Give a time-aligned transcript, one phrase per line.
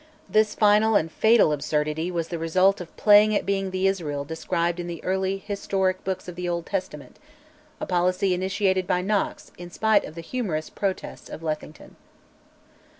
[0.27, 4.79] This final and fatal absurdity was the result of playing at being the Israel described
[4.79, 7.19] in the early historic books of the Old Testament,
[7.79, 11.97] a policy initiated by Knox in spite of the humorous protests of Lethington.